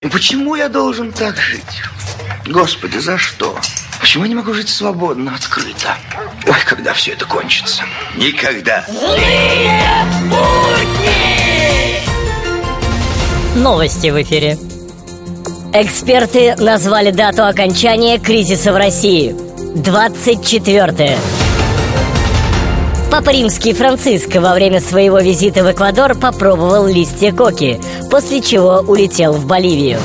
Почему 0.00 0.54
я 0.54 0.68
должен 0.68 1.10
так 1.10 1.36
жить? 1.38 1.82
Господи, 2.46 2.98
за 2.98 3.18
что? 3.18 3.58
Почему 4.00 4.22
я 4.22 4.28
не 4.28 4.36
могу 4.36 4.54
жить 4.54 4.68
свободно, 4.68 5.34
открыто? 5.34 5.96
Ой, 6.46 6.56
когда 6.64 6.92
все 6.92 7.14
это 7.14 7.24
кончится? 7.24 7.82
Никогда. 8.16 8.84
Злые 8.86 9.82
будни! 10.26 11.98
Новости 13.60 14.06
в 14.10 14.22
эфире. 14.22 14.56
Эксперты 15.74 16.54
назвали 16.54 17.10
дату 17.10 17.44
окончания 17.44 18.20
кризиса 18.20 18.72
в 18.72 18.76
России. 18.76 19.34
24 19.74 21.18
Папа 23.10 23.30
Римский 23.30 23.72
Франциск 23.72 24.36
во 24.36 24.52
время 24.52 24.80
своего 24.80 25.18
визита 25.18 25.64
в 25.64 25.72
Эквадор 25.72 26.14
попробовал 26.14 26.86
листья 26.86 27.32
коки, 27.32 27.80
после 28.10 28.42
чего 28.42 28.84
улетел 28.86 29.32
в 29.32 29.46
Боливию. 29.46 29.98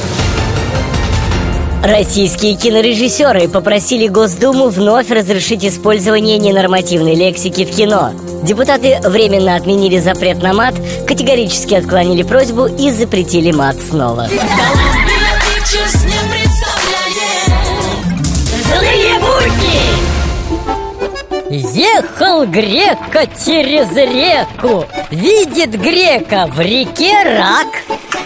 Российские 1.83 2.55
кинорежиссеры 2.55 3.50
попросили 3.50 4.07
Госдуму 4.07 4.69
вновь 4.69 5.09
разрешить 5.09 5.65
использование 5.65 6.37
ненормативной 6.37 7.15
лексики 7.15 7.65
в 7.65 7.75
кино. 7.75 8.14
Депутаты 8.42 9.01
временно 9.04 9.56
отменили 9.56 10.00
запрет 10.00 10.42
на 10.42 10.54
мат, 10.54 10.75
категорически 11.06 11.73
отклонили 11.73 12.23
просьбу 12.23 12.67
и 12.67 12.89
запретили 12.89 13.51
мат 13.51 13.75
снова. 13.81 14.29
Ехал 21.56 22.48
грека 22.48 23.28
через 23.46 23.96
реку 23.96 24.86
Видит 25.12 25.79
грека 25.79 26.48
в 26.48 26.60
реке 26.60 27.14
рак 27.24 27.68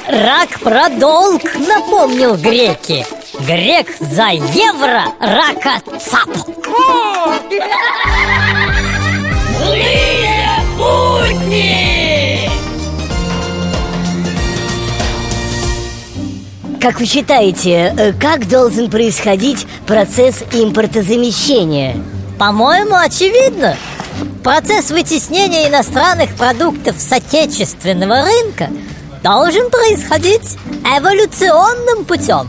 Рак 0.08 0.60
про 0.62 0.88
долг 0.88 1.42
напомнил 1.68 2.38
греки 2.38 3.06
Грек 3.42 3.88
за 4.00 4.30
евро 4.30 5.08
рака 5.20 5.82
цап 6.00 6.30
Злые 9.58 10.48
будни! 10.78 12.50
Как 16.80 17.02
вы 17.02 17.06
считаете, 17.06 17.94
э, 17.98 18.14
как 18.14 18.48
должен 18.48 18.90
происходить 18.90 19.68
процесс 19.86 20.46
импортозамещения? 20.54 21.98
По-моему, 22.38 22.96
очевидно. 22.96 23.76
Процесс 24.44 24.92
вытеснения 24.92 25.68
иностранных 25.68 26.36
продуктов 26.36 26.96
с 27.00 27.12
отечественного 27.12 28.24
рынка 28.24 28.70
должен 29.24 29.70
происходить 29.70 30.58
эволюционным 30.84 32.06
путем. 32.06 32.48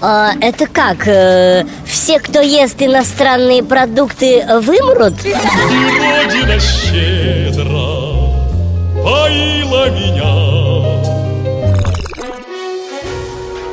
А 0.00 0.32
это 0.40 0.66
как? 0.66 1.08
Э, 1.08 1.64
все, 1.86 2.20
кто 2.20 2.40
ест 2.40 2.76
иностранные 2.80 3.62
продукты, 3.62 4.44
вымрут? 4.60 5.14
Родина 5.24 6.60
щедро 6.60 7.66
поила 9.02 9.90
меня. 9.90 10.56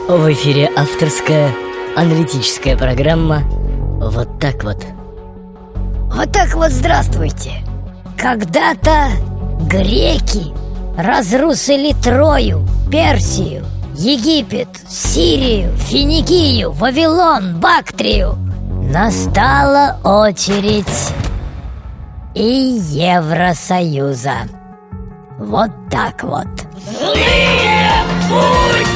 В 0.07 0.31
эфире 0.33 0.71
авторская 0.75 1.53
аналитическая 1.95 2.77
программа 2.77 3.43
«Вот 3.99 4.39
так 4.39 4.63
вот». 4.63 4.77
Вот 6.13 6.31
так 6.31 6.53
вот 6.53 6.71
здравствуйте. 6.71 7.63
Когда-то 8.17 9.09
греки 9.67 10.53
разрушили 10.95 11.91
Трою, 11.93 12.67
Персию, 12.91 13.65
Египет, 13.95 14.69
Сирию, 14.87 15.75
Финикию, 15.75 16.71
Вавилон, 16.71 17.59
Бактрию. 17.59 18.37
Настала 18.93 19.97
очередь 20.03 21.13
и 22.35 22.77
Евросоюза. 22.91 24.47
Вот 25.39 25.71
так 25.89 26.23
вот. 26.23 26.47
Злые 26.99 27.89
будни! 28.29 28.92